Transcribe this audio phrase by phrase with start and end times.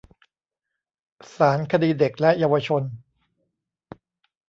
[1.35, 2.83] ศาลคดีเด็กและเยาวชน